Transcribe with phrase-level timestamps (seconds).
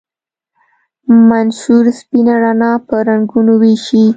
[1.29, 4.05] منشور سپینه رڼا په رنګونو ویشي.